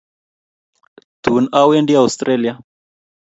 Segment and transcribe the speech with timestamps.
[1.27, 2.57] Tuun awendi Australia.